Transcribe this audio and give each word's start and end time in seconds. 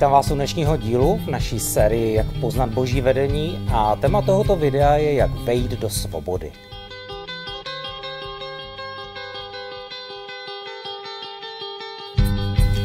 Vítám 0.00 0.12
vás 0.12 0.30
u 0.30 0.34
dnešního 0.34 0.76
dílu 0.76 1.20
v 1.24 1.30
naší 1.30 1.60
sérii 1.60 2.14
Jak 2.14 2.26
poznat 2.40 2.70
boží 2.70 3.00
vedení 3.00 3.66
a 3.72 3.96
téma 3.96 4.22
tohoto 4.22 4.56
videa 4.56 4.94
je 4.96 5.14
Jak 5.14 5.30
vejít 5.30 5.70
do 5.70 5.90
svobody. 5.90 6.52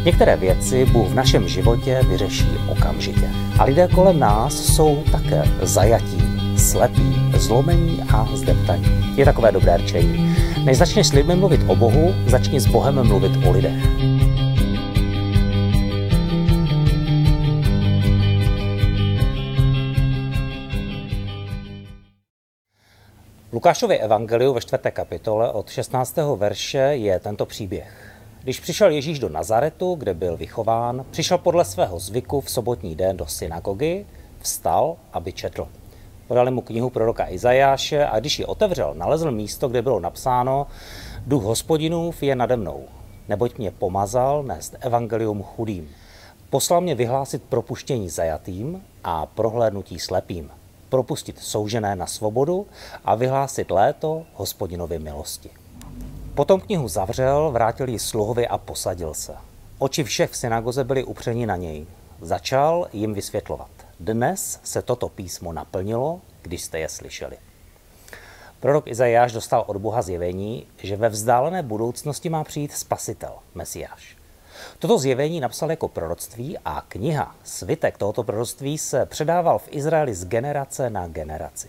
Některé 0.05 0.35
věci 0.35 0.85
Bůh 0.85 1.07
v 1.07 1.15
našem 1.15 1.47
životě 1.47 2.01
vyřeší 2.09 2.49
okamžitě. 2.67 3.29
A 3.59 3.63
lidé 3.63 3.87
kolem 3.95 4.19
nás 4.19 4.53
jsou 4.53 5.03
také 5.11 5.43
zajatí, 5.61 6.23
slepí, 6.57 7.15
zlomení 7.37 8.03
a 8.13 8.27
zdeptaní. 8.33 9.13
Je 9.17 9.25
takové 9.25 9.51
dobré 9.51 9.77
rčení. 9.77 10.35
Než 10.63 10.77
začneš 10.77 11.07
s 11.07 11.13
lidmi 11.13 11.35
mluvit 11.35 11.61
o 11.67 11.75
Bohu, 11.75 12.15
začni 12.25 12.59
s 12.59 12.67
Bohem 12.67 13.07
mluvit 13.07 13.47
o 13.47 13.51
lidech. 13.51 13.83
Lukášově 23.53 23.97
evangeliu 23.97 24.53
ve 24.53 24.61
čtvrté 24.61 24.91
kapitole 24.91 25.51
od 25.51 25.69
16. 25.69 26.17
verše 26.35 26.77
je 26.77 27.19
tento 27.19 27.45
příběh. 27.45 28.15
Když 28.43 28.59
přišel 28.59 28.91
Ježíš 28.91 29.19
do 29.19 29.29
Nazaretu, 29.29 29.95
kde 29.95 30.13
byl 30.13 30.37
vychován, 30.37 31.05
přišel 31.11 31.37
podle 31.37 31.65
svého 31.65 31.99
zvyku 31.99 32.41
v 32.41 32.49
sobotní 32.49 32.95
den 32.95 33.17
do 33.17 33.25
synagogy, 33.25 34.05
vstal, 34.39 34.95
aby 35.13 35.33
četl. 35.33 35.67
Podali 36.27 36.51
mu 36.51 36.61
knihu 36.61 36.89
proroka 36.89 37.29
Izajáše 37.29 38.05
a 38.05 38.19
když 38.19 38.39
ji 38.39 38.45
otevřel, 38.45 38.93
nalezl 38.93 39.31
místo, 39.31 39.67
kde 39.67 39.81
bylo 39.81 39.99
napsáno 39.99 40.67
Duch 41.25 41.43
hospodinův 41.43 42.23
je 42.23 42.35
nade 42.35 42.57
mnou, 42.57 42.83
neboť 43.29 43.57
mě 43.57 43.71
pomazal 43.71 44.43
nést 44.43 44.75
evangelium 44.79 45.43
chudým. 45.43 45.89
Poslal 46.49 46.81
mě 46.81 46.95
vyhlásit 46.95 47.43
propuštění 47.43 48.09
zajatým 48.09 48.81
a 49.03 49.25
prohlédnutí 49.25 49.99
slepým, 49.99 50.51
propustit 50.89 51.39
soužené 51.39 51.95
na 51.95 52.07
svobodu 52.07 52.67
a 53.05 53.15
vyhlásit 53.15 53.71
léto 53.71 54.25
hospodinovi 54.33 54.99
milosti. 54.99 55.49
Potom 56.35 56.61
knihu 56.61 56.87
zavřel, 56.87 57.51
vrátil 57.51 57.89
ji 57.89 57.99
sluhovi 57.99 58.47
a 58.47 58.57
posadil 58.57 59.13
se. 59.13 59.35
Oči 59.79 60.03
všech 60.03 60.31
v 60.31 60.37
synagoze 60.37 60.83
byly 60.83 61.03
upřeni 61.03 61.45
na 61.45 61.55
něj. 61.55 61.85
Začal 62.21 62.87
jim 62.93 63.13
vysvětlovat. 63.13 63.69
Dnes 63.99 64.59
se 64.63 64.81
toto 64.81 65.09
písmo 65.09 65.53
naplnilo, 65.53 66.21
když 66.41 66.61
jste 66.61 66.79
je 66.79 66.89
slyšeli. 66.89 67.37
Prorok 68.59 68.87
Izajáš 68.87 69.31
dostal 69.31 69.63
od 69.67 69.77
Boha 69.77 70.01
zjevení, 70.01 70.67
že 70.77 70.95
ve 70.95 71.09
vzdálené 71.09 71.63
budoucnosti 71.63 72.29
má 72.29 72.43
přijít 72.43 72.71
spasitel, 72.71 73.33
Mesiáš. 73.55 74.17
Toto 74.79 74.97
zjevení 74.97 75.39
napsal 75.39 75.69
jako 75.69 75.87
proroctví 75.87 76.57
a 76.65 76.83
kniha, 76.87 77.35
svitek 77.43 77.97
tohoto 77.97 78.23
proroctví 78.23 78.77
se 78.77 79.05
předával 79.05 79.59
v 79.59 79.67
Izraeli 79.71 80.15
z 80.15 80.25
generace 80.25 80.89
na 80.89 81.07
generaci. 81.07 81.67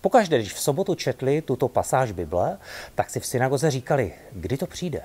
Pokaždé, 0.00 0.38
když 0.38 0.52
v 0.52 0.60
sobotu 0.60 0.94
četli 0.94 1.42
tuto 1.42 1.68
pasáž 1.68 2.12
Bible, 2.12 2.58
tak 2.94 3.10
si 3.10 3.20
v 3.20 3.26
synagoze 3.26 3.70
říkali, 3.70 4.12
kdy 4.32 4.56
to 4.56 4.66
přijde. 4.66 5.02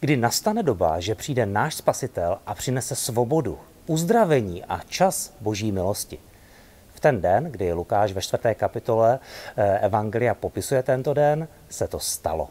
Kdy 0.00 0.16
nastane 0.16 0.62
doba, 0.62 1.00
že 1.00 1.14
přijde 1.14 1.46
náš 1.46 1.74
spasitel 1.74 2.38
a 2.46 2.54
přinese 2.54 2.96
svobodu, 2.96 3.58
uzdravení 3.86 4.64
a 4.64 4.80
čas 4.88 5.32
boží 5.40 5.72
milosti. 5.72 6.18
V 6.94 7.00
ten 7.00 7.20
den, 7.20 7.44
kdy 7.44 7.72
Lukáš 7.72 8.12
ve 8.12 8.20
čtvrté 8.20 8.54
kapitole 8.54 9.18
eh, 9.56 9.78
Evangelia 9.78 10.34
popisuje 10.34 10.82
tento 10.82 11.14
den, 11.14 11.48
se 11.68 11.88
to 11.88 12.00
stalo. 12.00 12.48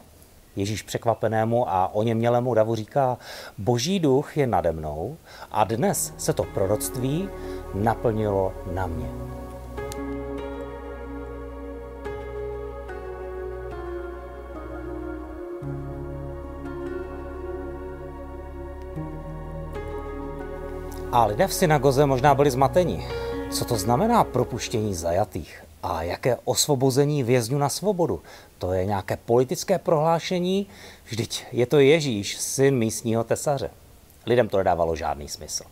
Ježíš 0.56 0.82
překvapenému 0.82 1.70
a 1.70 1.94
o 1.94 2.02
něm 2.02 2.18
mělému 2.18 2.54
davu 2.54 2.74
říká, 2.74 3.18
boží 3.58 4.00
duch 4.00 4.36
je 4.36 4.46
nade 4.46 4.72
mnou 4.72 5.16
a 5.50 5.64
dnes 5.64 6.14
se 6.16 6.32
to 6.32 6.44
proroctví 6.44 7.28
naplnilo 7.74 8.52
na 8.72 8.86
mě. 8.86 9.08
A 21.12 21.24
lidé 21.24 21.46
v 21.46 21.54
synagoze 21.54 22.06
možná 22.06 22.34
byli 22.34 22.50
zmateni. 22.50 23.06
Co 23.50 23.64
to 23.64 23.76
znamená 23.76 24.24
propuštění 24.24 24.94
zajatých? 24.94 25.64
A 25.86 26.02
jaké 26.02 26.36
osvobození 26.44 27.22
vězňů 27.22 27.58
na 27.58 27.68
svobodu? 27.68 28.22
To 28.58 28.72
je 28.72 28.84
nějaké 28.84 29.16
politické 29.16 29.78
prohlášení? 29.78 30.66
Vždyť 31.04 31.44
je 31.52 31.66
to 31.66 31.78
Ježíš, 31.78 32.36
syn 32.36 32.78
místního 32.78 33.24
tesaře. 33.24 33.70
Lidem 34.26 34.48
to 34.48 34.58
nedávalo 34.58 34.96
žádný 34.96 35.28
smysl. 35.28 35.64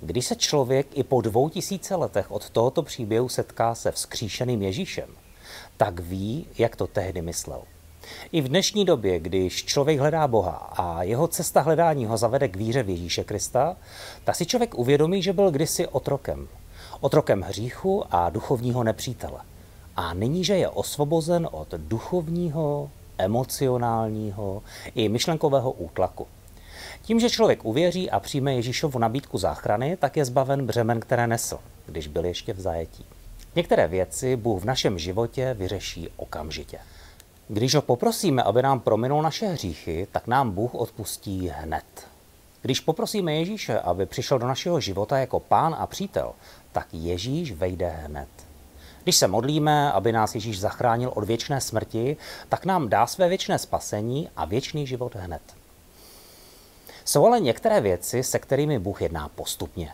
Když 0.00 0.26
se 0.26 0.36
člověk 0.36 0.86
i 0.94 1.02
po 1.02 1.20
dvou 1.20 1.48
tisíce 1.48 1.96
letech 1.96 2.30
od 2.30 2.50
tohoto 2.50 2.82
příběhu 2.82 3.28
setká 3.28 3.74
se 3.74 3.92
vzkříšeným 3.92 4.62
Ježíšem, 4.62 5.08
tak 5.76 6.00
ví, 6.00 6.46
jak 6.58 6.76
to 6.76 6.86
tehdy 6.86 7.22
myslel. 7.22 7.62
I 8.32 8.40
v 8.40 8.48
dnešní 8.48 8.84
době, 8.84 9.20
když 9.20 9.64
člověk 9.64 9.98
hledá 9.98 10.28
Boha 10.28 10.72
a 10.76 11.02
jeho 11.02 11.28
cesta 11.28 11.60
hledání 11.60 12.06
ho 12.06 12.16
zavede 12.16 12.48
k 12.48 12.56
víře 12.56 12.82
v 12.82 12.88
Ježíše 12.88 13.24
Krista, 13.24 13.76
tak 14.24 14.36
si 14.36 14.46
člověk 14.46 14.78
uvědomí, 14.78 15.22
že 15.22 15.32
byl 15.32 15.50
kdysi 15.50 15.86
otrokem. 15.86 16.48
Otrokem 17.04 17.40
hříchu 17.40 18.04
a 18.10 18.30
duchovního 18.30 18.84
nepřítele. 18.84 19.40
A 19.96 20.14
nyní, 20.14 20.44
že 20.44 20.56
je 20.56 20.68
osvobozen 20.68 21.48
od 21.50 21.68
duchovního, 21.76 22.90
emocionálního 23.18 24.62
i 24.94 25.08
myšlenkového 25.08 25.72
útlaku. 25.72 26.26
Tím, 27.02 27.20
že 27.20 27.30
člověk 27.30 27.64
uvěří 27.64 28.10
a 28.10 28.20
přijme 28.20 28.54
Ježíšovu 28.54 28.98
nabídku 28.98 29.38
záchrany, 29.38 29.96
tak 29.96 30.16
je 30.16 30.24
zbaven 30.24 30.66
břemen, 30.66 31.00
které 31.00 31.26
nesl, 31.26 31.58
když 31.86 32.06
byl 32.06 32.24
ještě 32.24 32.52
v 32.52 32.60
zajetí. 32.60 33.04
Některé 33.56 33.88
věci 33.88 34.36
Bůh 34.36 34.62
v 34.62 34.64
našem 34.64 34.98
životě 34.98 35.54
vyřeší 35.58 36.08
okamžitě. 36.16 36.78
Když 37.48 37.74
ho 37.74 37.82
poprosíme, 37.82 38.42
aby 38.42 38.62
nám 38.62 38.80
prominul 38.80 39.22
naše 39.22 39.46
hříchy, 39.46 40.06
tak 40.12 40.26
nám 40.26 40.50
Bůh 40.50 40.74
odpustí 40.74 41.48
hned. 41.48 42.11
Když 42.62 42.80
poprosíme 42.80 43.34
Ježíše, 43.34 43.80
aby 43.80 44.06
přišel 44.06 44.38
do 44.38 44.46
našeho 44.46 44.80
života 44.80 45.18
jako 45.18 45.40
pán 45.40 45.76
a 45.78 45.86
přítel, 45.86 46.32
tak 46.72 46.86
Ježíš 46.92 47.52
vejde 47.52 47.88
hned. 47.88 48.28
Když 49.02 49.16
se 49.16 49.28
modlíme, 49.28 49.92
aby 49.92 50.12
nás 50.12 50.34
Ježíš 50.34 50.60
zachránil 50.60 51.12
od 51.14 51.24
věčné 51.24 51.60
smrti, 51.60 52.16
tak 52.48 52.64
nám 52.64 52.88
dá 52.88 53.06
své 53.06 53.28
věčné 53.28 53.58
spasení 53.58 54.28
a 54.36 54.44
věčný 54.44 54.86
život 54.86 55.14
hned. 55.14 55.42
Jsou 57.04 57.26
ale 57.26 57.40
některé 57.40 57.80
věci, 57.80 58.22
se 58.22 58.38
kterými 58.38 58.78
Bůh 58.78 59.02
jedná 59.02 59.28
postupně. 59.28 59.92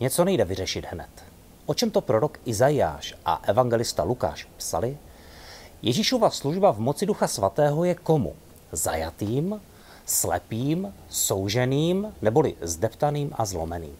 Něco 0.00 0.24
nejde 0.24 0.44
vyřešit 0.44 0.86
hned. 0.90 1.08
O 1.66 1.74
čem 1.74 1.90
to 1.90 2.00
prorok 2.00 2.38
Izajáš 2.44 3.14
a 3.24 3.42
evangelista 3.42 4.02
Lukáš 4.02 4.48
psali? 4.56 4.98
Ježíšova 5.82 6.30
služba 6.30 6.72
v 6.72 6.78
moci 6.78 7.06
Ducha 7.06 7.26
Svatého 7.26 7.84
je 7.84 7.94
komu? 7.94 8.36
Zajatým, 8.72 9.60
slepým, 10.08 10.94
souženým, 11.08 12.12
neboli 12.22 12.54
zdeptaným 12.60 13.30
a 13.32 13.44
zlomeným. 13.44 13.96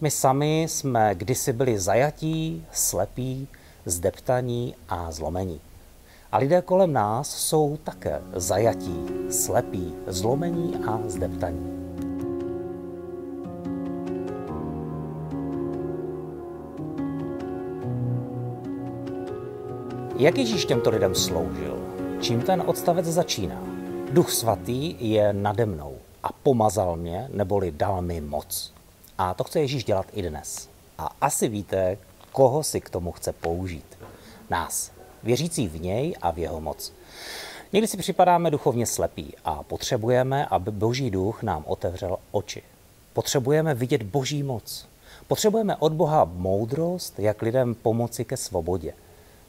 My 0.00 0.10
sami 0.10 0.62
jsme 0.62 1.14
kdysi 1.14 1.52
byli 1.52 1.78
zajatí, 1.78 2.66
slepí, 2.72 3.48
zdeptaní 3.86 4.74
a 4.88 5.12
zlomení. 5.12 5.60
A 6.32 6.38
lidé 6.38 6.62
kolem 6.62 6.92
nás 6.92 7.30
jsou 7.30 7.78
také 7.84 8.22
zajatí, 8.32 9.06
slepí, 9.30 9.94
zlomení 10.06 10.76
a 10.86 11.00
zdeptaní. 11.06 11.84
Jak 20.16 20.38
Ježíš 20.38 20.64
těmto 20.64 20.90
lidem 20.90 21.14
sloužil? 21.14 21.78
Čím 22.20 22.40
ten 22.40 22.62
odstavec 22.66 23.06
začíná? 23.06 23.73
Duch 24.14 24.30
svatý 24.32 24.96
je 25.10 25.32
nade 25.32 25.66
mnou 25.66 25.98
a 26.22 26.28
pomazal 26.32 26.96
mě, 26.96 27.28
neboli 27.32 27.70
dal 27.70 28.02
mi 28.02 28.20
moc. 28.20 28.72
A 29.18 29.34
to 29.34 29.44
chce 29.44 29.60
Ježíš 29.60 29.84
dělat 29.84 30.06
i 30.12 30.22
dnes. 30.22 30.68
A 30.98 31.10
asi 31.20 31.48
víte, 31.48 31.98
koho 32.32 32.62
si 32.62 32.80
k 32.80 32.90
tomu 32.90 33.12
chce 33.12 33.32
použít. 33.32 33.98
Nás, 34.50 34.92
věřící 35.22 35.68
v 35.68 35.80
něj 35.80 36.14
a 36.22 36.30
v 36.30 36.38
jeho 36.38 36.60
moc. 36.60 36.92
Někdy 37.72 37.88
si 37.88 37.96
připadáme 37.96 38.50
duchovně 38.50 38.86
slepí 38.86 39.34
a 39.44 39.62
potřebujeme, 39.62 40.46
aby 40.46 40.70
Boží 40.70 41.10
duch 41.10 41.42
nám 41.42 41.64
otevřel 41.66 42.16
oči. 42.30 42.62
Potřebujeme 43.12 43.74
vidět 43.74 44.02
Boží 44.02 44.42
moc. 44.42 44.88
Potřebujeme 45.26 45.76
od 45.76 45.92
Boha 45.92 46.24
moudrost, 46.24 47.18
jak 47.18 47.42
lidem 47.42 47.74
pomoci 47.74 48.24
ke 48.24 48.36
svobodě. 48.36 48.94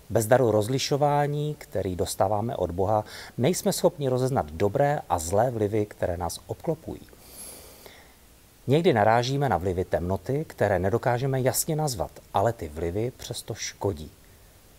Bez 0.10 0.26
daru 0.26 0.52
rozlišování, 0.52 1.56
který 1.58 1.96
dostáváme 1.96 2.56
od 2.56 2.72
Boha, 2.72 3.04
nejsme 3.38 3.74
schopni 3.74 4.10
rozeznat 4.10 4.52
dobré 4.52 5.00
a 5.10 5.20
zlé 5.20 5.52
vlivy, 5.52 5.86
které 5.86 6.18
nás 6.18 6.40
obklopují. 6.48 7.02
Někdy 8.68 8.94
narážíme 8.94 9.50
na 9.50 9.58
vlivy 9.58 9.86
temnoty, 9.86 10.46
které 10.48 10.80
nedokážeme 10.80 11.42
jasně 11.42 11.76
nazvat, 11.76 12.12
ale 12.34 12.54
ty 12.54 12.68
vlivy 12.70 13.12
přesto 13.18 13.54
škodí. 13.54 14.12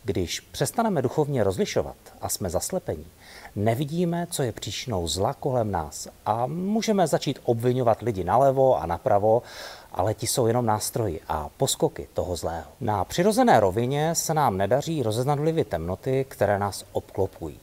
Když 0.07 0.41
přestaneme 0.41 1.03
duchovně 1.03 1.45
rozlišovat 1.45 1.97
a 2.21 2.29
jsme 2.29 2.51
zaslepení, 2.51 3.07
nevidíme, 3.57 4.27
co 4.31 4.43
je 4.43 4.53
příčinou 4.53 5.09
zla 5.09 5.35
kolem 5.35 5.71
nás 5.71 6.09
a 6.27 6.47
můžeme 6.47 7.07
začít 7.07 7.39
obvinovat 7.45 8.03
lidi 8.03 8.25
nalevo 8.25 8.79
a 8.79 8.87
napravo, 8.87 9.43
ale 9.93 10.15
ti 10.15 10.27
jsou 10.27 10.47
jenom 10.47 10.67
nástroji 10.67 11.21
a 11.29 11.49
poskoky 11.57 12.09
toho 12.15 12.37
zlého. 12.37 12.65
Na 12.81 13.05
přirozené 13.05 13.61
rovině 13.61 14.15
se 14.15 14.35
nám 14.35 14.57
nedaří 14.57 15.03
rozeznat 15.03 15.39
vlivy 15.39 15.65
temnoty, 15.65 16.27
které 16.29 16.59
nás 16.59 16.85
obklopují. 16.93 17.61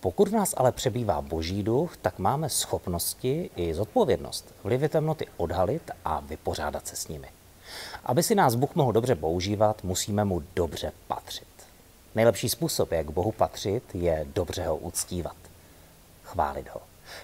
Pokud 0.00 0.28
v 0.28 0.32
nás 0.32 0.54
ale 0.56 0.72
přebývá 0.72 1.22
boží 1.22 1.62
duch, 1.62 1.96
tak 1.96 2.18
máme 2.18 2.48
schopnosti 2.48 3.50
i 3.56 3.74
zodpovědnost 3.74 4.54
vlivy 4.64 4.88
temnoty 4.88 5.26
odhalit 5.36 5.90
a 6.04 6.20
vypořádat 6.20 6.86
se 6.86 6.96
s 6.96 7.08
nimi. 7.08 7.28
Aby 8.04 8.22
si 8.22 8.34
nás 8.34 8.54
Bůh 8.54 8.74
mohl 8.74 8.92
dobře 8.92 9.14
používat, 9.14 9.84
musíme 9.84 10.24
mu 10.24 10.42
dobře 10.56 10.92
patřit. 11.08 11.55
Nejlepší 12.16 12.48
způsob, 12.48 12.92
jak 12.92 13.10
Bohu 13.10 13.32
patřit, 13.32 13.82
je 13.94 14.26
dobře 14.34 14.66
ho 14.66 14.76
uctívat. 14.76 15.36
Chválit 16.24 16.68
ho, 16.74 16.80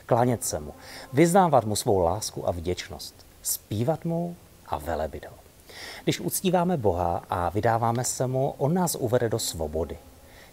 klánět 0.06 0.44
se 0.44 0.60
mu, 0.60 0.74
vyznávat 1.12 1.64
mu 1.64 1.76
svou 1.76 1.98
lásku 1.98 2.48
a 2.48 2.50
vděčnost, 2.50 3.14
zpívat 3.42 4.04
mu 4.04 4.36
a 4.66 4.78
velebit 4.78 5.26
ho. 5.26 5.36
Když 6.04 6.20
uctíváme 6.20 6.76
Boha 6.76 7.24
a 7.30 7.48
vydáváme 7.48 8.04
se 8.04 8.26
mu, 8.26 8.54
on 8.58 8.74
nás 8.74 8.94
uvede 8.94 9.28
do 9.28 9.38
svobody. 9.38 9.98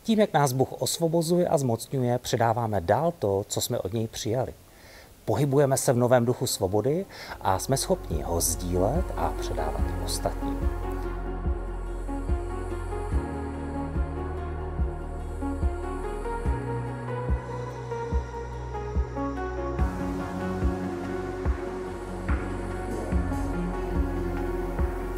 Tím, 0.03 0.19
jak 0.19 0.33
nás 0.33 0.51
Bůh 0.51 0.81
osvobozuje 0.81 1.47
a 1.47 1.57
zmocňuje, 1.57 2.17
předáváme 2.17 2.81
dál 2.81 3.13
to, 3.19 3.45
co 3.47 3.61
jsme 3.61 3.79
od 3.79 3.93
něj 3.93 4.07
přijali. 4.07 4.53
Pohybujeme 5.25 5.77
se 5.77 5.93
v 5.93 5.97
novém 5.97 6.25
duchu 6.25 6.47
svobody 6.47 7.05
a 7.41 7.59
jsme 7.59 7.77
schopni 7.77 8.21
ho 8.21 8.41
sdílet 8.41 9.05
a 9.15 9.33
předávat 9.39 9.83
ostatním. 10.05 10.78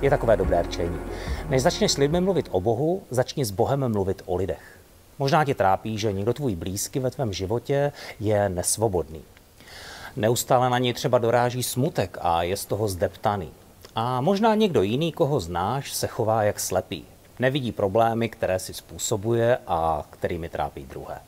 Je 0.01 0.09
takové 0.09 0.37
dobré 0.37 0.61
rčení. 0.61 0.99
Než 1.49 1.61
začneš 1.61 1.91
s 1.91 1.97
lidmi 1.97 2.21
mluvit 2.21 2.47
o 2.51 2.61
Bohu, 2.61 3.03
začni 3.09 3.45
s 3.45 3.51
Bohem 3.51 3.91
mluvit 3.91 4.21
o 4.25 4.35
lidech. 4.35 4.79
Možná 5.19 5.45
tě 5.45 5.55
trápí, 5.55 5.97
že 5.97 6.13
někdo 6.13 6.33
tvůj 6.33 6.55
blízký 6.55 6.99
ve 6.99 7.11
tvém 7.11 7.33
životě 7.33 7.91
je 8.19 8.49
nesvobodný. 8.49 9.21
Neustále 10.15 10.69
na 10.69 10.77
něj 10.77 10.93
třeba 10.93 11.17
doráží 11.17 11.63
smutek 11.63 12.17
a 12.21 12.43
je 12.43 12.57
z 12.57 12.65
toho 12.65 12.87
zdeptaný. 12.87 13.51
A 13.95 14.21
možná 14.21 14.55
někdo 14.55 14.81
jiný, 14.81 15.11
koho 15.11 15.39
znáš, 15.39 15.93
se 15.93 16.07
chová 16.07 16.43
jak 16.43 16.59
slepý. 16.59 17.05
Nevidí 17.39 17.71
problémy, 17.71 18.29
které 18.29 18.59
si 18.59 18.73
způsobuje 18.73 19.57
a 19.67 20.05
kterými 20.09 20.49
trápí 20.49 20.85
druhé. 20.85 21.19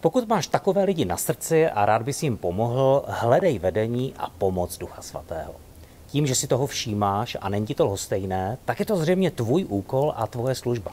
Pokud 0.00 0.28
máš 0.28 0.46
takové 0.46 0.84
lidi 0.84 1.04
na 1.04 1.16
srdci 1.16 1.68
a 1.68 1.86
rád 1.86 2.02
bys 2.02 2.22
jim 2.22 2.36
pomohl, 2.36 3.04
hledej 3.08 3.58
vedení 3.58 4.14
a 4.18 4.30
pomoc 4.38 4.78
Ducha 4.78 5.02
Svatého 5.02 5.67
tím, 6.08 6.26
že 6.26 6.34
si 6.34 6.46
toho 6.46 6.66
všímáš 6.66 7.36
a 7.40 7.48
není 7.48 7.66
ti 7.66 7.74
to 7.74 7.84
lhostejné, 7.86 8.58
tak 8.64 8.80
je 8.80 8.86
to 8.86 8.96
zřejmě 8.96 9.30
tvůj 9.30 9.64
úkol 9.64 10.12
a 10.16 10.26
tvoje 10.26 10.54
služba. 10.54 10.92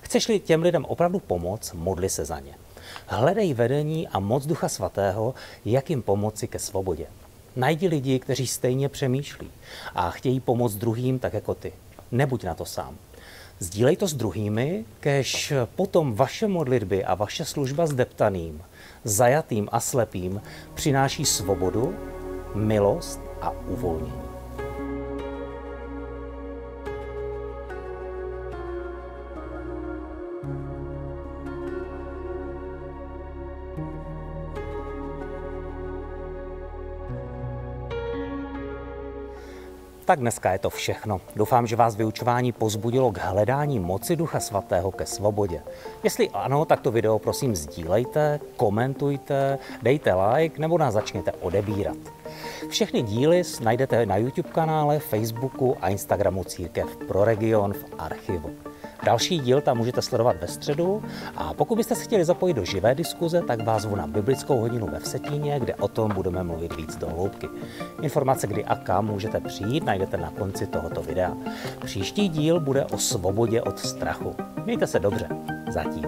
Chceš-li 0.00 0.40
těm 0.40 0.62
lidem 0.62 0.84
opravdu 0.84 1.18
pomoct, 1.18 1.72
modli 1.72 2.08
se 2.08 2.24
za 2.24 2.40
ně. 2.40 2.54
Hledej 3.06 3.54
vedení 3.54 4.08
a 4.08 4.18
moc 4.18 4.46
Ducha 4.46 4.68
Svatého, 4.68 5.34
jak 5.64 5.90
jim 5.90 6.02
pomoci 6.02 6.48
ke 6.48 6.58
svobodě. 6.58 7.06
Najdi 7.56 7.88
lidi, 7.88 8.18
kteří 8.18 8.46
stejně 8.46 8.88
přemýšlí 8.88 9.50
a 9.94 10.10
chtějí 10.10 10.40
pomoct 10.40 10.74
druhým 10.74 11.18
tak 11.18 11.32
jako 11.32 11.54
ty. 11.54 11.72
Nebuď 12.10 12.44
na 12.44 12.54
to 12.54 12.64
sám. 12.64 12.96
Sdílej 13.58 13.96
to 13.96 14.08
s 14.08 14.14
druhými, 14.14 14.84
kež 15.00 15.52
potom 15.76 16.14
vaše 16.14 16.48
modlitby 16.48 17.04
a 17.04 17.14
vaše 17.14 17.44
služba 17.44 17.86
s 17.86 17.92
deptaným, 17.92 18.62
zajatým 19.04 19.68
a 19.72 19.80
slepým 19.80 20.42
přináší 20.74 21.24
svobodu, 21.24 21.96
milost 22.54 23.20
a 23.40 23.50
uvolnění. 23.50 24.31
Tak 40.12 40.20
dneska 40.20 40.52
je 40.52 40.58
to 40.58 40.70
všechno. 40.70 41.20
Doufám, 41.36 41.66
že 41.66 41.76
vás 41.76 41.96
vyučování 41.96 42.52
pozbudilo 42.52 43.12
k 43.12 43.18
hledání 43.18 43.80
moci 43.80 44.16
Ducha 44.16 44.40
Svatého 44.40 44.92
ke 44.92 45.06
svobodě. 45.06 45.62
Jestli 46.04 46.30
ano, 46.30 46.64
tak 46.64 46.80
to 46.80 46.90
video 46.90 47.18
prosím 47.18 47.56
sdílejte, 47.56 48.40
komentujte, 48.56 49.58
dejte 49.82 50.14
like 50.14 50.60
nebo 50.60 50.78
nás 50.78 50.94
začněte 50.94 51.32
odebírat. 51.32 51.96
Všechny 52.68 53.02
díly 53.02 53.42
najdete 53.62 54.06
na 54.06 54.16
YouTube 54.16 54.48
kanále, 54.48 54.98
Facebooku 54.98 55.76
a 55.80 55.88
Instagramu 55.88 56.44
Církev 56.44 56.96
pro 57.08 57.24
region 57.24 57.72
v 57.72 57.84
archivu. 57.98 58.50
Další 59.04 59.38
díl 59.38 59.60
tam 59.60 59.76
můžete 59.76 60.02
sledovat 60.02 60.36
ve 60.40 60.48
středu 60.48 61.02
a 61.36 61.54
pokud 61.54 61.76
byste 61.76 61.94
se 61.94 62.04
chtěli 62.04 62.24
zapojit 62.24 62.54
do 62.54 62.64
živé 62.64 62.94
diskuze, 62.94 63.42
tak 63.42 63.64
vás 63.64 63.82
zvu 63.82 63.96
na 63.96 64.06
biblickou 64.06 64.60
hodinu 64.60 64.86
ve 64.86 64.98
Vsetíně, 64.98 65.60
kde 65.60 65.74
o 65.74 65.88
tom 65.88 66.14
budeme 66.14 66.42
mluvit 66.42 66.76
víc 66.76 66.96
do 66.96 67.08
hloubky. 67.08 67.48
Informace, 68.02 68.46
kdy 68.46 68.64
a 68.64 68.76
kam 68.76 69.06
můžete 69.06 69.40
přijít, 69.40 69.84
najdete 69.84 70.16
na 70.16 70.30
konci 70.30 70.66
tohoto 70.66 71.02
videa. 71.02 71.36
Příští 71.84 72.28
díl 72.28 72.60
bude 72.60 72.84
o 72.84 72.98
svobodě 72.98 73.62
od 73.62 73.78
strachu. 73.78 74.34
Mějte 74.64 74.86
se 74.86 74.98
dobře. 74.98 75.28
Zatím. 75.72 76.06